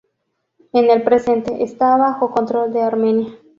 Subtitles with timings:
[0.73, 3.37] En el presente, está bajo control de Armenia.